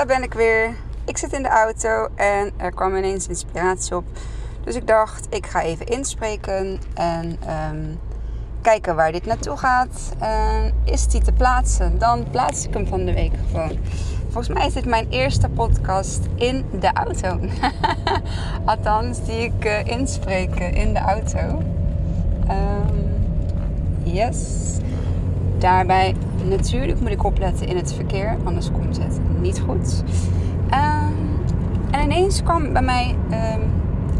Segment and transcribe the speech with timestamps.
[0.00, 0.74] daar ben ik weer.
[1.04, 4.04] Ik zit in de auto en er kwam ineens inspiratie op.
[4.64, 7.84] Dus ik dacht, ik ga even inspreken en ehm,
[8.62, 10.12] kijken waar dit naartoe gaat.
[10.18, 11.98] En is die te plaatsen?
[11.98, 13.78] Dan plaats ik hem van de week gewoon.
[14.22, 17.40] Volgens mij is dit mijn eerste podcast in de auto.
[18.64, 21.62] Althans, die ik uh, inspreek in de auto.
[22.48, 23.22] Um,
[24.02, 24.70] yes.
[25.60, 26.14] Daarbij
[26.48, 30.02] natuurlijk moet ik opletten in het verkeer, anders komt het niet goed.
[30.70, 31.38] Um,
[31.90, 33.62] en ineens kwam bij mij um,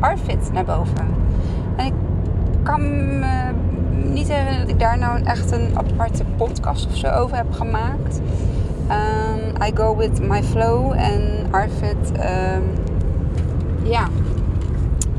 [0.00, 1.08] Arvid naar boven.
[1.76, 1.92] En ik
[2.62, 2.80] kan
[3.18, 3.52] me
[4.04, 8.20] niet herinneren dat ik daar nou echt een aparte podcast of zo over heb gemaakt.
[8.90, 12.12] Um, I go with my flow en Arvid,
[13.82, 14.08] ja,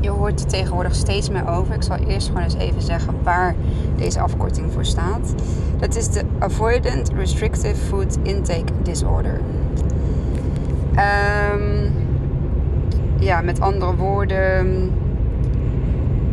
[0.02, 1.74] je hoort er tegenwoordig steeds meer over.
[1.74, 3.54] Ik zal eerst gewoon eens even zeggen waar
[3.96, 5.34] deze afkorting voor staat.
[5.78, 9.40] Dat is de Avoidant Restrictive Food Intake Disorder.
[11.54, 11.92] Um,
[13.18, 14.90] ja, met andere woorden.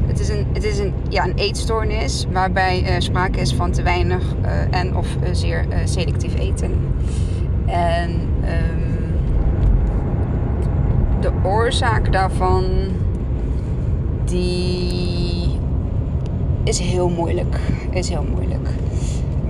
[0.05, 3.83] Het is een, het is een, ja, een eetstoornis waarbij uh, sprake is van te
[3.83, 6.71] weinig uh, en of uh, zeer selectief eten.
[7.65, 8.99] En um,
[11.19, 12.63] de oorzaak daarvan
[14.29, 15.59] die
[16.63, 17.59] is heel moeilijk.
[17.91, 18.69] Is heel moeilijk.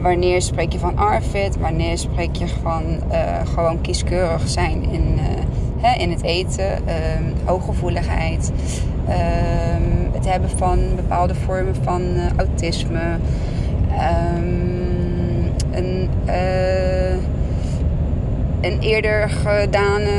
[0.01, 1.57] Wanneer spreek je van ARFID?
[1.57, 5.23] Wanneer spreek je van uh, gewoon kieskeurig zijn in, uh,
[5.77, 6.71] hè, in het eten?
[6.71, 8.51] Um, hooggevoeligheid.
[9.07, 13.17] Um, het hebben van bepaalde vormen van uh, autisme.
[14.35, 14.77] Um,
[15.71, 16.09] een,
[18.61, 20.09] een eerder gedane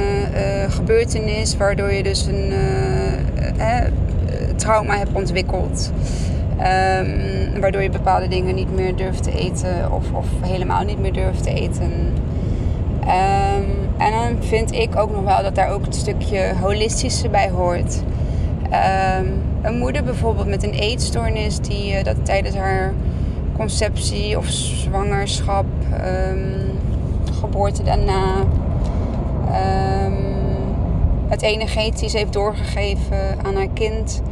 [0.69, 2.53] gebeurtenis waardoor je dus een
[4.61, 5.93] trauma hebt ontwikkeld.
[6.59, 11.13] Um, waardoor je bepaalde dingen niet meer durft te eten of, of helemaal niet meer
[11.13, 11.93] durft te eten.
[13.01, 13.65] Um,
[13.99, 18.03] en dan vind ik ook nog wel dat daar ook een stukje holistische bij hoort.
[19.21, 22.93] Um, een moeder bijvoorbeeld met een eetstoornis die uh, dat tijdens haar
[23.57, 25.67] conceptie of zwangerschap,
[27.41, 28.45] geboorte daarna,
[31.31, 34.23] het energetisch heeft doorgegeven aan haar kind.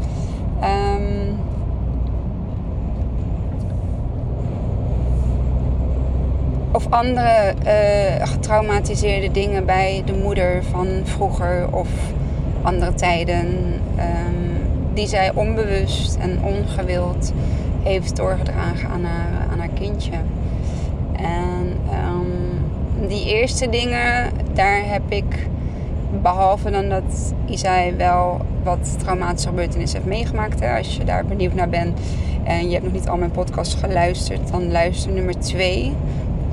[0.63, 1.39] Um,
[6.73, 11.89] of andere uh, getraumatiseerde dingen bij de moeder van vroeger of
[12.63, 13.47] andere tijden.
[13.99, 14.49] Um,
[14.95, 17.33] die zij onbewust en ongewild
[17.83, 20.17] heeft doorgedragen aan haar, aan haar kindje.
[21.13, 25.49] En um, die eerste dingen, daar heb ik
[26.23, 30.61] Behalve dan dat Isai wel wat traumatische gebeurtenissen heeft meegemaakt.
[30.61, 30.77] Hè.
[30.77, 32.01] Als je daar benieuwd naar bent
[32.45, 35.87] en je hebt nog niet al mijn podcasts geluisterd, dan luister nummer 2.
[35.87, 35.95] Um,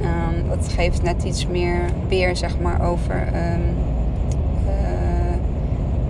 [0.01, 3.75] ehm, dat geeft net iets meer weer zeg maar, over um,
[4.67, 5.35] uh,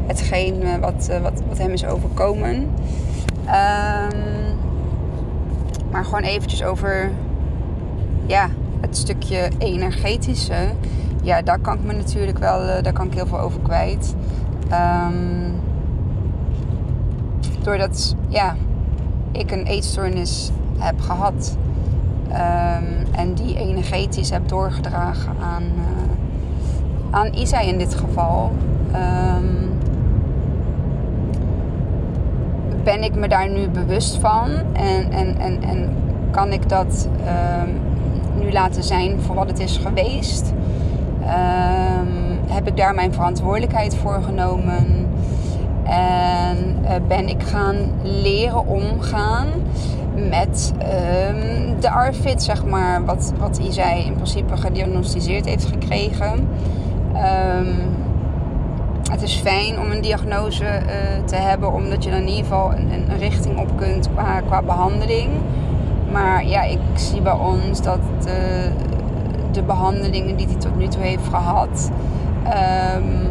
[0.07, 2.55] hetgeen uh, wat, uh, wat, wat hem is overkomen.
[3.45, 4.55] Um,
[5.91, 7.11] maar gewoon eventjes over
[8.25, 8.49] ja,
[8.81, 10.69] het stukje energetische
[11.25, 14.15] ja, daar kan ik me natuurlijk wel, uh, daar kan ik heel veel over kwijt.
[14.71, 15.53] Um,
[17.61, 18.55] doordat ja,
[19.31, 21.57] ik een eetstoornis heb gehad
[22.29, 28.51] um, en die energetisch heb doorgedragen aan, uh, aan Isa in dit geval.
[28.87, 29.73] Um,
[32.83, 35.89] ben ik me daar nu bewust van en, en, en, en
[36.31, 37.07] kan ik dat
[38.39, 40.53] nu laten zijn voor wat het is geweest.
[41.25, 45.07] Um, heb ik daar mijn verantwoordelijkheid voor genomen.
[45.83, 49.47] En uh, ben ik gaan leren omgaan
[50.29, 53.05] met um, de ARFID, zeg maar.
[53.05, 56.47] Wat, wat zij in principe gediagnosticeerd heeft gekregen.
[57.57, 57.75] Um,
[59.11, 62.71] het is fijn om een diagnose uh, te hebben, omdat je dan in ieder geval
[62.71, 65.29] een, een richting op kunt qua, qua behandeling.
[66.11, 68.33] Maar ja, ik zie bij ons dat uh,
[69.55, 71.91] de behandelingen die hij tot nu toe heeft gehad,
[72.97, 73.27] um,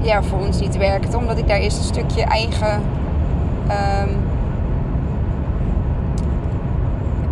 [0.00, 1.14] ja, voor ons niet werkt.
[1.14, 2.74] Omdat ik daar eerst een stukje eigen
[4.02, 4.08] um,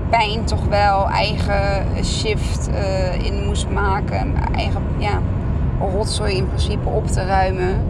[0.08, 4.34] pijn toch wel, eigen shift uh, in moest maken.
[4.54, 5.18] Eigen ja,
[5.92, 7.82] rotzooi in principe op te ruimen.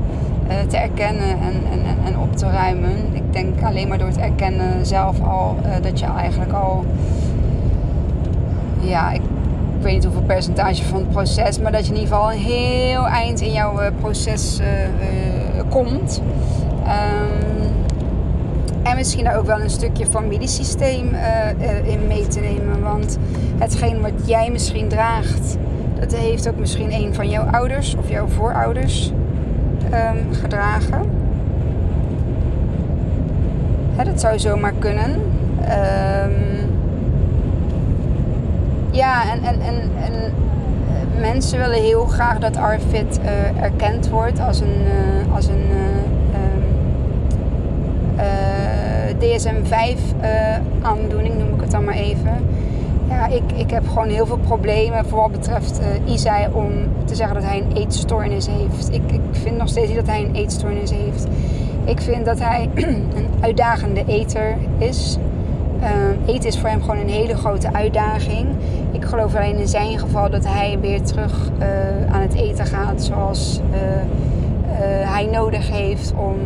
[0.48, 2.96] Uh, te erkennen en, en, en op te ruimen.
[3.12, 6.84] Ik denk alleen maar door het erkennen zelf al uh, dat je eigenlijk al
[8.80, 9.20] ja, ik
[9.84, 13.06] weet niet hoeveel percentage van het proces, maar dat je in ieder geval een heel
[13.06, 16.22] eind in jouw eh, proces uh, uh, komt.
[16.82, 17.72] Um,
[18.82, 21.16] en misschien daar ook wel een stukje familiesysteem
[21.84, 22.82] in mee te nemen.
[22.82, 23.18] Want
[23.58, 25.56] hetgeen wat jij misschien draagt,
[26.00, 29.12] Dat heeft ook misschien een van jouw ouders of jouw voorouders
[29.90, 31.10] ehm, gedragen.
[33.96, 35.10] Hè, dat zou zomaar kunnen.
[35.10, 36.73] Um,
[38.94, 44.40] ja, en, en, en, en eh, mensen willen heel graag dat Arfit uh, erkend wordt
[44.40, 44.80] als een,
[45.26, 46.62] uh, als een um,
[49.18, 49.98] DSM-5
[50.82, 52.32] aandoening, noem ik het dan maar even.
[53.08, 56.70] Ja, ik, ik heb gewoon heel veel problemen voor wat betreft Isai om
[57.04, 58.92] te zeggen dat hij een eetstoornis heeft.
[58.92, 61.26] Ik, ik vind nog steeds niet dat hij een eetstoornis heeft.
[61.84, 65.18] Ik vind dat hij een uitdagende eter is.
[65.84, 68.46] Uh, eten is voor hem gewoon een hele grote uitdaging.
[68.92, 73.02] Ik geloof alleen in zijn geval dat hij weer terug uh, aan het eten gaat
[73.02, 73.76] zoals uh,
[75.12, 76.36] hij nodig heeft om,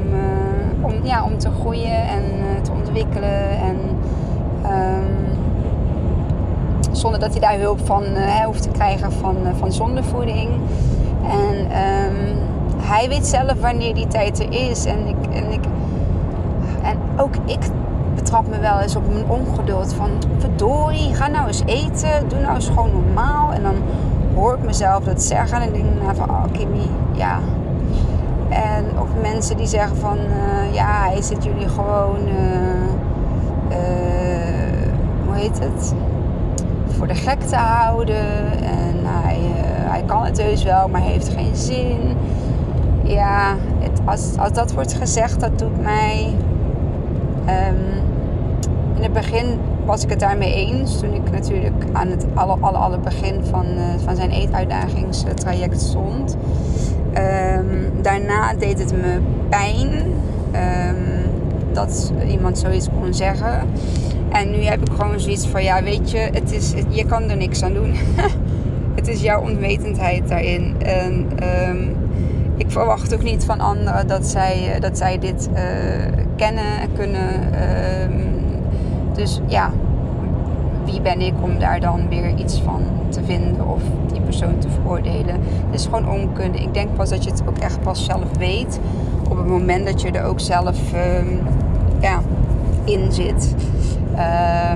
[0.80, 2.22] om, ja, om te groeien en
[2.62, 3.50] te ontwikkelen.
[3.50, 3.76] En,
[4.64, 5.36] um,
[6.92, 8.04] zonder dat hij daar hulp van
[8.44, 10.50] hoeft te krijgen van, van zondevoeding.
[11.22, 12.36] En um,
[12.76, 14.84] hij weet zelf wanneer die tijd er is.
[14.84, 15.64] En, ik, en, ik,
[16.82, 17.60] en ook ik
[18.28, 19.94] betrap me wel eens op mijn ongeduld.
[19.94, 22.28] Van verdorie, ga nou eens eten.
[22.28, 23.52] Doe nou eens gewoon normaal.
[23.52, 23.74] En dan
[24.34, 25.60] hoor ik mezelf dat zeggen.
[25.62, 27.38] En denk ik van, oh Kimmy, ja.
[28.48, 32.34] En of mensen die zeggen van, uh, ja, hij zit jullie gewoon, uh,
[33.70, 34.88] uh,
[35.26, 35.94] hoe heet het?
[36.88, 38.62] Voor de gek te houden.
[38.62, 39.40] En hij,
[39.90, 42.16] hij kan het heus wel, maar heeft geen zin.
[43.02, 46.34] Ja, het, als, als dat wordt gezegd, dat doet mij...
[47.46, 48.07] Um,
[48.98, 50.98] in het begin was ik het daarmee eens.
[50.98, 56.36] Toen ik natuurlijk aan het alle, alle, alle begin van, uh, van zijn eetuitdagingstraject stond.
[57.14, 59.18] Um, daarna deed het me
[59.48, 59.88] pijn
[60.54, 60.96] um,
[61.72, 63.60] dat iemand zoiets kon zeggen.
[64.28, 67.36] En nu heb ik gewoon zoiets van, ja weet je, het is, je kan er
[67.36, 67.94] niks aan doen.
[68.98, 70.74] het is jouw onwetendheid daarin.
[70.78, 71.28] En
[71.68, 71.96] um,
[72.56, 75.58] ik verwacht ook niet van anderen dat zij, dat zij dit uh,
[76.36, 77.52] kennen en kunnen
[79.18, 79.70] dus ja,
[80.84, 83.82] wie ben ik om daar dan weer iets van te vinden of
[84.12, 85.34] die persoon te veroordelen?
[85.66, 86.58] Het is gewoon onkunde.
[86.58, 88.80] Ik denk pas dat je het ook echt pas zelf weet
[89.30, 91.00] op het moment dat je er ook zelf uh,
[92.00, 92.20] ja,
[92.84, 93.54] in zit.
[94.14, 94.72] Uh,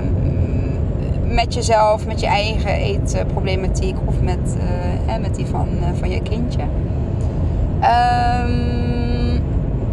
[1.27, 4.57] met jezelf, met je eigen eetproblematiek of met,
[5.07, 6.61] uh, met die van, uh, van je kindje.
[8.43, 8.83] Um,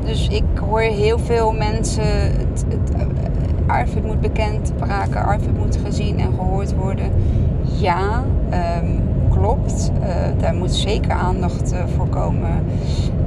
[0.05, 2.91] dus ik hoor heel veel mensen het, het
[3.71, 7.11] Arvid moet bekend raken, Arvid moet gezien en gehoord worden.
[7.63, 8.25] Ja,
[8.83, 9.91] um, klopt.
[10.01, 10.07] Uh,
[10.39, 12.65] daar moet zeker aandacht uh, voor komen.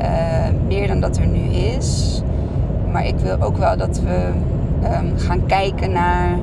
[0.01, 0.07] Uh,
[0.67, 2.21] meer dan dat er nu is.
[2.91, 4.27] Maar ik wil ook wel dat we
[4.83, 6.37] um, gaan kijken naar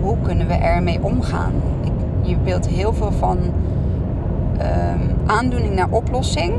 [0.00, 1.52] hoe kunnen we ermee omgaan.
[1.84, 6.54] Ik, je wilt heel veel van um, aandoening naar oplossing.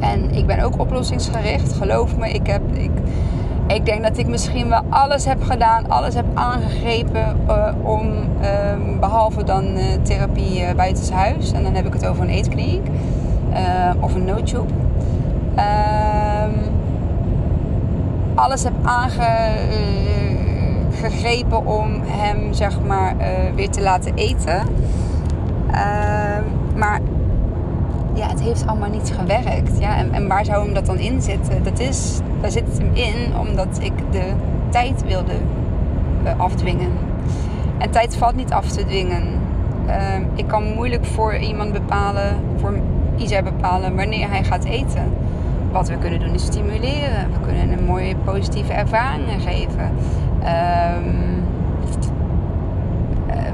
[0.00, 1.72] En ik ben ook oplossingsgericht.
[1.72, 2.62] Geloof me, ik heb...
[2.72, 2.90] Ik,
[3.66, 9.00] ik denk dat ik misschien wel alles heb gedaan, alles heb aangegrepen uh, om, um,
[9.00, 11.52] behalve dan uh, therapie uh, buitenshuis.
[11.52, 12.86] En dan heb ik het over een eetkliniek
[14.00, 14.72] of een no-tube.
[15.56, 16.54] Um,
[18.34, 23.16] alles heb aangegrepen om hem zeg maar
[23.54, 24.66] weer te laten eten.
[25.72, 26.42] Ehm,
[26.76, 27.00] maar
[28.14, 29.78] ja, het heeft allemaal niet gewerkt.
[29.78, 29.96] Ja?
[29.96, 31.62] En, en waar zou hem dat dan in zitten?
[31.62, 34.32] Dat is, daar zit hem in omdat ik de
[34.70, 35.32] tijd wilde
[36.24, 36.90] uh, afdwingen.
[37.78, 39.22] En tijd valt niet af te dwingen.
[39.86, 39.94] Uh,
[40.34, 42.74] ik kan moeilijk voor iemand bepalen, voor
[43.16, 45.12] Isa bepalen wanneer hij gaat eten.
[45.72, 47.30] Wat we kunnen doen is stimuleren.
[47.32, 49.90] We kunnen een mooie positieve ervaringen geven.
[50.96, 51.42] Um,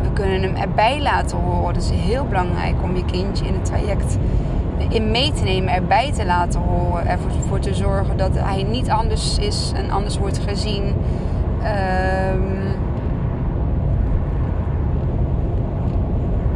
[0.02, 1.74] we kunnen hem erbij laten horen.
[1.74, 4.18] Dat is heel belangrijk om je kindje in het traject
[4.88, 7.06] in mee te nemen, erbij te laten horen.
[7.06, 10.84] Ervoor te zorgen dat hij niet anders is en anders wordt gezien.
[10.84, 12.76] Um,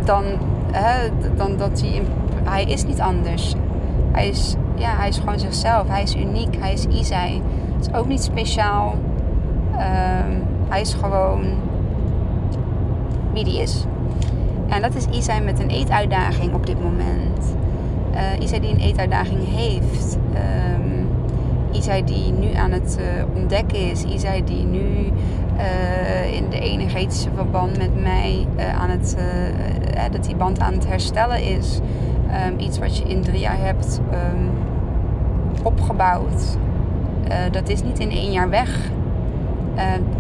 [0.05, 0.25] dan,
[0.73, 2.03] hè, dan dat hij.
[2.45, 3.55] Hij is niet anders.
[4.13, 5.89] Hij is, ja, hij is gewoon zichzelf.
[5.89, 6.57] Hij is uniek.
[6.59, 7.43] Hij is Isai.
[7.77, 8.95] Het is ook niet speciaal.
[9.73, 11.45] Um, hij is gewoon
[13.33, 13.85] wie die is.
[14.69, 17.55] En dat is Isai met een eetuitdaging op dit moment.
[18.15, 20.19] Uh, die een eetuitdaging heeft.
[20.35, 21.11] Um,
[22.05, 24.05] die nu aan het uh, ontdekken is.
[24.05, 25.13] Isai die nu
[25.57, 28.47] uh, in de energetische verband met mij
[28.79, 29.17] aan het...
[30.11, 31.81] dat die band aan het herstellen is.
[32.49, 34.51] Um, iets wat je in drie jaar hebt um,
[35.63, 36.57] opgebouwd.
[37.51, 38.91] dat is niet in één jaar weg.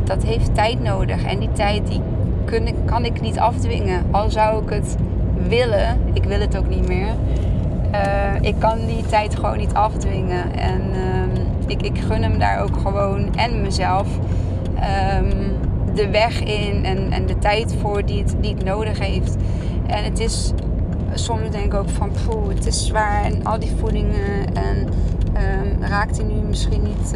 [0.04, 1.25] dat heeft tijd nodig.
[1.25, 2.00] En die tijd die
[2.44, 4.02] kun, kan ik niet afdwingen.
[4.11, 4.96] Al zou ik het
[5.49, 5.99] willen.
[6.12, 7.14] Ik wil het ook niet meer.
[7.92, 10.54] Eh, ik kan die tijd gewoon niet afdwingen.
[10.54, 14.08] En ehm, ik, ik gun hem daar ook gewoon en mezelf
[14.80, 15.49] ehm,
[15.94, 19.37] de weg in en, en de tijd voor die het, die het nodig heeft.
[19.87, 20.52] En het is
[21.14, 24.54] soms denk ik ook van, poeh, het is zwaar en al die voedingen.
[24.54, 27.14] En um, raakt hij nu misschien niet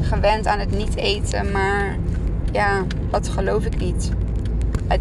[0.00, 1.50] gewend aan het niet eten.
[1.50, 1.96] Maar
[2.52, 4.10] ja, dat geloof ik niet.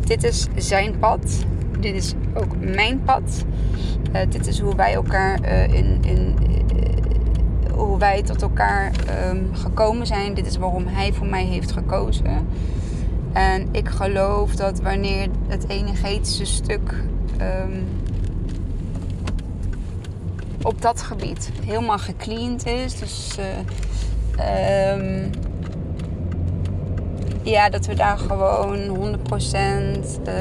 [0.05, 1.45] Dit is zijn pad.
[1.79, 3.45] Dit is ook mijn pad.
[4.13, 6.35] Uh, dit is hoe wij elkaar uh, in, in
[7.73, 8.91] hoe wij tot elkaar
[9.29, 10.33] um, gekomen zijn.
[10.33, 12.47] Dit is waarom hij voor mij heeft gekozen.
[13.33, 17.03] En ik geloof dat wanneer het energetische stuk
[17.41, 17.87] um,
[20.61, 22.99] op dat gebied helemaal gecleaned is.
[22.99, 23.37] Dus
[24.97, 25.29] um,
[27.43, 29.19] ja, dat we daar gewoon 100%
[30.27, 30.35] uh,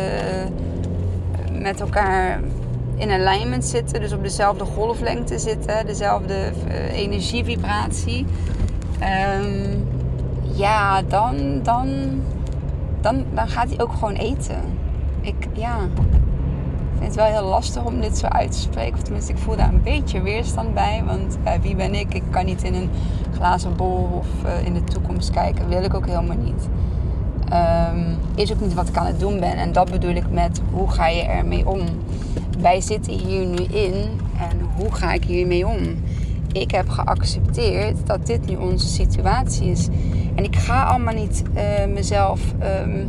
[1.61, 2.41] met elkaar
[2.97, 4.01] in alignment zitten.
[4.01, 5.87] Dus op dezelfde golflengte zitten.
[5.87, 8.27] Dezelfde uh, energievibratie.
[9.43, 9.89] Um,
[10.43, 11.89] ja, dan, dan,
[13.01, 14.61] dan, dan gaat hij ook gewoon eten.
[15.21, 15.79] Ik, ja,
[16.99, 18.95] vind het wel heel lastig om dit zo uit te spreken.
[18.95, 21.03] Of tenminste, ik voel daar een beetje weerstand bij.
[21.07, 22.15] Want uh, wie ben ik?
[22.15, 22.91] Ik kan niet in een
[23.35, 25.69] glazen bol of uh, in de toekomst kijken.
[25.69, 26.69] Wil ik ook helemaal niet.
[28.41, 29.57] Is ook niet wat ik aan het doen ben.
[29.57, 31.81] En dat bedoel ik met hoe ga je ermee om?
[32.59, 33.95] Wij zitten hier nu in
[34.39, 35.79] en hoe ga ik hiermee om?
[36.53, 39.89] Ik heb geaccepteerd dat dit nu onze situatie is.
[40.35, 42.41] En ik ga allemaal niet uh, mezelf
[42.85, 43.07] um,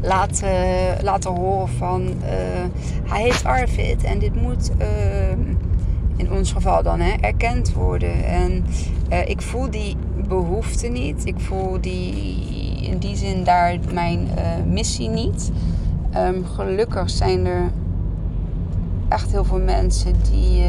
[0.00, 0.48] laten,
[1.02, 2.14] laten horen van uh,
[3.04, 4.86] hij heeft Arvid en dit moet uh,
[6.16, 8.24] in ons geval dan hè, erkend worden.
[8.24, 8.64] En
[9.10, 9.96] uh, ik voel die
[10.28, 11.26] behoefte niet.
[11.26, 12.47] Ik voel die,
[12.88, 14.28] in die zin daar mijn
[14.66, 15.50] missie niet.
[16.16, 17.70] Um, gelukkig zijn er
[19.08, 20.66] echt heel veel mensen die, uh,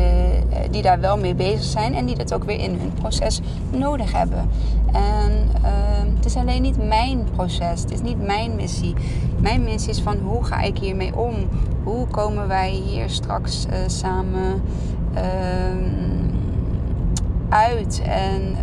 [0.72, 4.12] die daar wel mee bezig zijn en die dat ook weer in hun proces nodig
[4.12, 4.50] hebben.
[4.92, 8.94] En uh, het is alleen niet mijn proces, het is niet mijn missie.
[9.38, 11.34] Mijn missie is van hoe ga ik hiermee om?
[11.84, 14.62] Hoe komen wij hier straks uh, samen
[17.50, 18.02] uit?
[18.06, 18.56] En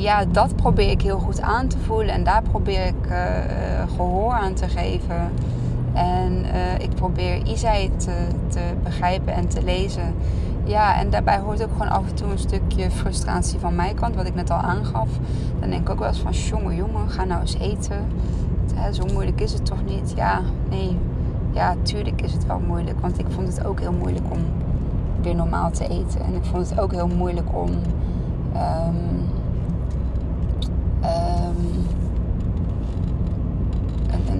[0.00, 3.12] ja, dat probeer ik heel goed aan te voelen en daar probeer ik
[3.96, 5.30] gehoor aan te geven.
[5.92, 10.14] En uh, ik probeer Isai te, begrijpen en te lezen.
[10.64, 14.14] Ja, en daarbij hoort ook gewoon af en toe een stukje frustratie van mijn kant,
[14.14, 15.08] wat ik net al aangaf.
[15.60, 17.96] Dan denk ik ook wel eens van, jongen, jongen, ga nou eens eten.
[18.74, 20.12] Hè, zo moeilijk is het toch niet?
[20.16, 20.98] Ja, nee.
[21.52, 23.00] Ja, tuurlijk is het wel moeilijk.
[23.00, 24.40] Want ik vond het ook heel moeilijk om
[25.22, 26.20] weer normaal te eten.
[26.20, 27.70] En ik vond het ook heel moeilijk om...
[28.54, 29.36] Um,
[31.08, 31.86] um,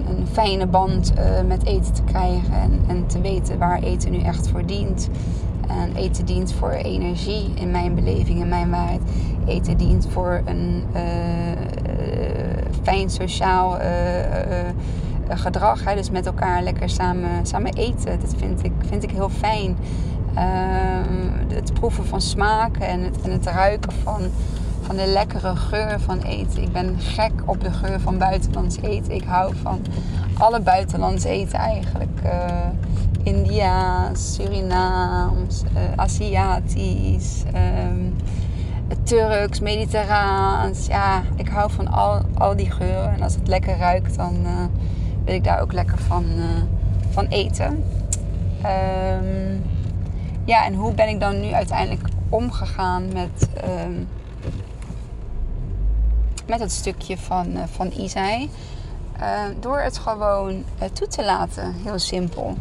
[0.07, 2.53] een fijne band uh, met eten te krijgen.
[2.53, 5.09] En, en te weten waar eten nu echt voor dient.
[5.67, 9.01] En eten dient voor energie in mijn beleving, in mijn waarheid.
[9.45, 11.01] Eten dient voor een uh,
[12.81, 13.77] fijn sociaal
[15.29, 15.83] gedrag.
[15.83, 15.95] Hè?
[15.95, 18.19] Dus met elkaar lekker samen, samen eten.
[18.19, 19.77] Dat vind ik, vind ik heel fijn.
[21.47, 24.21] het proeven van smaken en en het ruiken van
[24.89, 26.61] van de lekkere geur van eten.
[26.61, 29.13] Ik ben gek op de geur van buitenlands eten.
[29.13, 29.81] Ik hou van
[30.37, 32.19] alle buitenlands eten eigenlijk.
[32.23, 32.67] Uh,
[33.23, 37.43] Indiaas, Surinaams, uh, Aziatisch,
[37.83, 38.15] um,
[39.03, 40.85] Turks, Mediterraans.
[40.85, 43.13] Ja, ik hou van al, al die geuren.
[43.13, 44.49] En als het lekker ruikt, dan uh,
[45.25, 46.25] wil ik daar ook lekker van,
[47.09, 47.83] van eten.
[48.65, 49.63] Um,
[50.45, 53.49] ja, en hoe ben ik dan nu uiteindelijk omgegaan met...
[53.85, 54.07] Um,
[56.49, 58.49] met het stukje van, uh, van Isai.
[59.19, 60.51] Uh, door het gewoon
[60.81, 62.57] uh, toe te laten, heel simpel.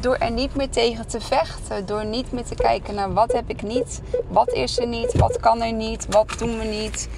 [0.00, 1.86] Door er niet meer tegen te vechten.
[1.86, 4.00] Door niet meer te kijken naar wat heb ik niet.
[4.28, 5.14] Wat is er niet.
[5.14, 6.06] Wat kan er niet.
[6.10, 7.08] Wat doen we niet.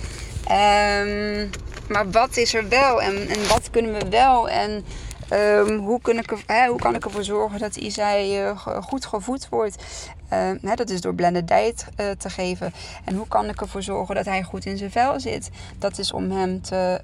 [0.40, 1.50] Um,
[1.88, 3.02] maar wat is er wel.
[3.02, 4.48] En, en wat kunnen we wel.
[4.48, 4.84] En
[5.32, 9.48] Um, hoe, kan ik hè, hoe kan ik ervoor zorgen dat Isai uh, goed gevoed
[9.48, 9.84] wordt?
[10.32, 12.72] Uh, hè, dat is door blended diet uh, te geven.
[13.04, 15.50] En hoe kan ik ervoor zorgen dat hij goed in zijn vel zit?
[15.78, 17.00] Dat is om hem te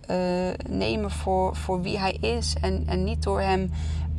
[0.69, 2.55] nemen voor, voor wie hij is.
[2.61, 3.71] En, en niet door hem,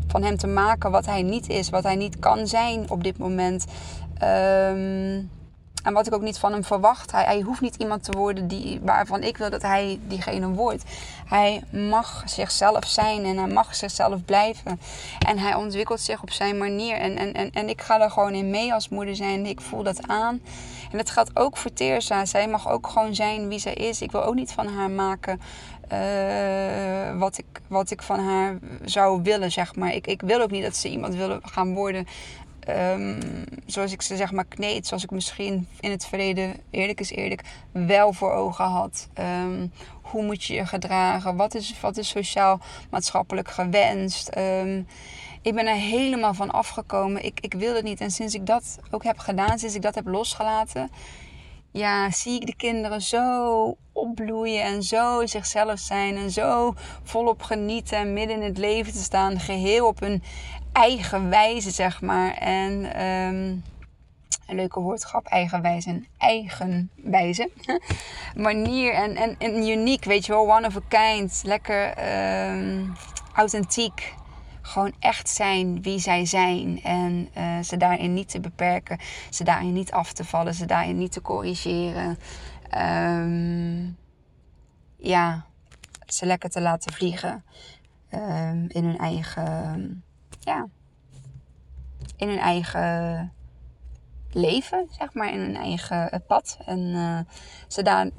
[0.07, 1.69] van hem te maken wat hij niet is.
[1.69, 3.65] Wat hij niet kan zijn op dit moment.
[4.23, 5.29] Um,
[5.83, 7.11] en wat ik ook niet van hem verwacht.
[7.11, 10.83] Hij, hij, hoeft niet iemand te worden die, waarvan ik wil dat hij diegene wordt.
[11.25, 14.79] Hij mag zichzelf zijn en hij mag zichzelf blijven.
[15.27, 16.95] En hij ontwikkelt zich op zijn manier.
[16.95, 19.45] En, en, en, en ik ga er gewoon in mee als moeder zijn.
[19.45, 20.41] Ik voel dat aan.
[20.91, 22.25] En dat geldt ook voor Teersa.
[22.25, 24.01] Zij mag ook gewoon zijn wie zij is.
[24.01, 25.39] Ik wil ook niet van haar maken
[25.91, 29.93] eh, wat, ik, wat ik van haar zou willen, zeg maar.
[29.93, 32.07] Ik, ik wil ook niet dat ze iemand wil gaan worden
[32.65, 33.21] ehm,
[33.65, 34.87] zoals ik ze zeg maar kneed.
[34.87, 37.41] Zoals ik misschien in het verleden, eerlijk is eerlijk,
[37.71, 39.09] wel voor ogen had.
[39.13, 39.67] Ehm,
[40.01, 41.35] hoe moet je je gedragen?
[41.35, 44.27] Wat is, wat is sociaal-maatschappelijk gewenst?
[44.27, 44.81] Ehm,
[45.41, 47.25] ik ben er helemaal van afgekomen.
[47.25, 48.01] Ik, ik wil het niet.
[48.01, 50.89] En sinds ik dat ook heb gedaan, sinds ik dat heb losgelaten,
[51.71, 57.97] ja, zie ik de kinderen zo opbloeien en zo zichzelf zijn en zo volop genieten
[57.97, 60.23] en midden in het leven te staan, geheel op hun
[60.71, 62.33] eigen wijze, zeg maar.
[62.33, 63.63] En um,
[64.47, 67.49] een leuke woordgrap, eigenwijze en eigenwijze.
[68.35, 71.41] Manier en, en, uniek, weet je wel, one of a kind.
[71.45, 71.93] Lekker
[72.53, 72.93] um,
[73.33, 74.13] authentiek
[74.61, 76.83] gewoon echt zijn wie zij zijn.
[76.83, 78.99] En uh, ze daarin niet te beperken,
[79.29, 82.17] ze daarin niet af te vallen, ze daarin niet te corrigeren.
[82.77, 83.97] Um,
[84.97, 85.45] ja,
[86.05, 87.43] ze lekker te laten vliegen
[88.67, 90.03] in hun eigen,
[90.43, 90.67] ja,
[92.17, 93.31] in hun eigen
[94.33, 96.57] leven, zeg maar, in hun eigen eh, pad.
[96.65, 97.19] En uh,
[97.67, 98.09] ze daar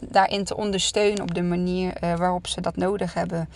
[0.00, 3.48] daarin te ondersteunen op de manier uh, waarop ze dat nodig hebben.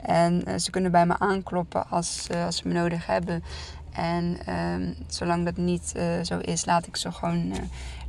[0.00, 3.44] En ze kunnen bij me aankloppen als, als ze me nodig hebben.
[3.92, 7.52] En um, zolang dat niet zo is, laat ik ze gewoon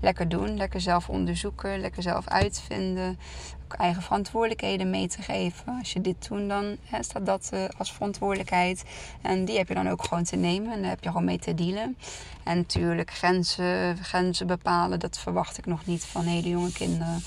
[0.02, 0.58] lekker doen.
[0.58, 3.20] Lekker zelf onderzoeken, lekker zelf uitvinden.
[3.64, 5.78] Ook eigen verantwoordelijkheden mee te geven.
[5.80, 8.84] Als je dit doet, dan staat dat uh, als verantwoordelijkheid.
[9.22, 10.72] En die heb je dan ook gewoon te nemen.
[10.72, 11.98] En daar heb je gewoon mee te dealen.
[12.44, 15.00] En natuurlijk grenzen, grenzen bepalen.
[15.00, 17.24] Dat verwacht ik nog niet van hele jonge kinderen.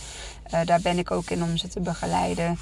[0.65, 2.59] Daar ben ik ook in om ze te begeleiden.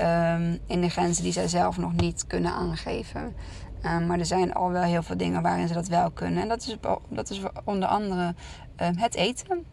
[0.00, 3.34] Um, in de grenzen die zij zelf nog niet kunnen aangeven.
[3.86, 6.42] Um, maar er zijn al wel heel veel dingen waarin ze dat wel kunnen.
[6.42, 6.76] En dat is,
[7.08, 8.34] dat is onder andere
[8.82, 9.66] um, het eten.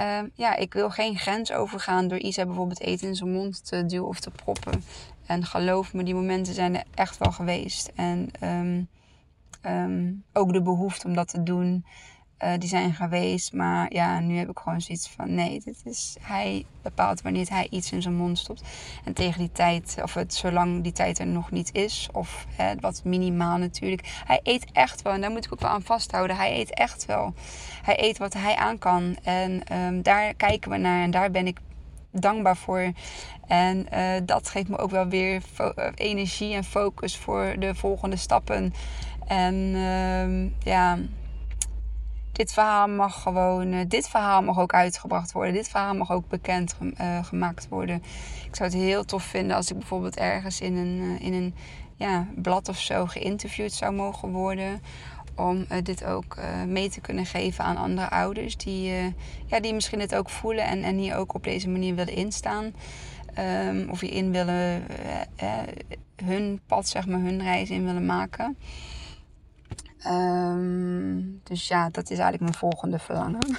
[0.00, 3.86] Um, ja, ik wil geen grens overgaan door Isa bijvoorbeeld eten in zijn mond te
[3.86, 4.84] duwen of te proppen.
[5.26, 7.92] En geloof me, die momenten zijn er echt wel geweest.
[7.94, 8.30] En
[10.32, 11.84] ook de behoefte om dat te doen.
[12.44, 13.52] Uh, die zijn geweest.
[13.52, 17.66] Maar ja, nu heb ik gewoon zoiets van: nee, dit is, hij bepaalt wanneer hij
[17.70, 18.62] iets in zijn mond stopt.
[19.04, 22.74] En tegen die tijd, of het zolang die tijd er nog niet is, of hè,
[22.80, 24.22] wat minimaal natuurlijk.
[24.26, 26.36] Hij eet echt wel, en daar moet ik ook wel aan vasthouden.
[26.36, 27.34] Hij eet echt wel.
[27.82, 29.16] Hij eet wat hij aan kan.
[29.22, 31.58] En um, daar kijken we naar en daar ben ik
[32.10, 32.92] dankbaar voor.
[33.46, 35.42] En uh, dat geeft me ook wel weer
[35.94, 38.74] energie en focus voor de volgende stappen.
[39.26, 40.98] En um, ja
[42.36, 45.54] dit verhaal mag gewoon, uh, dit verhaal mag ook uitgebracht worden.
[45.54, 48.02] Dit verhaal mag ook bekend uh, gemaakt worden.
[48.46, 51.54] Ik zou het heel tof vinden als ik bijvoorbeeld ergens in een, uh, in een
[51.94, 54.80] ja, blad of zo geïnterviewd zou mogen worden.
[55.34, 58.92] Om dit ook mee te kunnen geven aan andere ouders die,
[59.46, 62.74] ja, die misschien het ook voelen en, en hier ook op deze manier willen instaan.
[63.68, 64.82] Um, of hierin willen
[66.24, 68.56] hun pad, zeg maar, hun reis in willen maken.
[70.10, 73.58] Um, dus ja, dat is eigenlijk mijn volgende verlangen.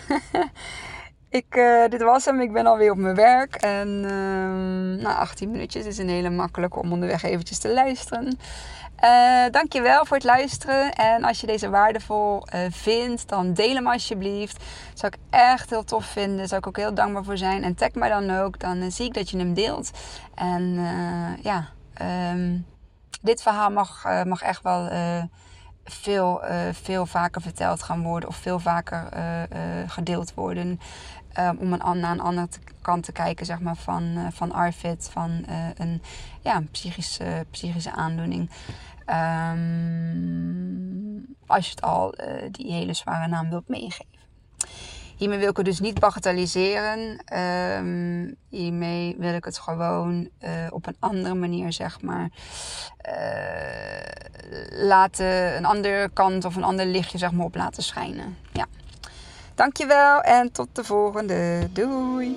[1.29, 2.41] ik, uh, dit was hem.
[2.41, 3.55] Ik ben alweer op mijn werk.
[3.55, 8.37] En uh, nou, 18 minuutjes is een hele makkelijke om onderweg eventjes te luisteren.
[9.03, 10.93] Uh, dankjewel voor het luisteren.
[10.93, 14.63] En als je deze waardevol uh, vindt, dan deel hem alsjeblieft.
[14.93, 16.47] Zou ik echt heel tof vinden.
[16.47, 17.63] Zou ik ook heel dankbaar voor zijn.
[17.63, 18.59] En tag mij dan ook.
[18.59, 19.91] Dan zie ik dat je hem deelt.
[20.35, 20.73] En
[21.41, 21.67] ja,
[22.31, 22.65] um,
[23.21, 24.89] dit verhaal mag, mag echt wel
[25.91, 29.47] veel, uh, veel vaker verteld gaan worden of veel vaker uh, uh,
[29.87, 30.79] gedeeld worden.
[31.59, 32.47] om een, naar een andere
[32.81, 35.45] kant te kijken zeg maar, van, van ARFID, van
[35.77, 36.01] een
[36.41, 38.49] ja, psychische, psychische aandoening.
[39.51, 39.65] Um,
[41.45, 42.15] als je het al
[42.51, 44.17] die hele zware naam wilt meegeven.
[45.17, 46.99] Hiermee wil ik het dus niet bagatelliseren.
[47.77, 52.29] Um, hiermee wil ik het gewoon uh, op een andere manier, zeg maar,
[53.09, 58.37] uh, laten, een andere kant of een ander lichtje, zeg maar, op laten schijnen.
[58.51, 58.65] Ja.
[59.55, 61.67] Dankjewel en tot de volgende.
[61.71, 62.35] Doei!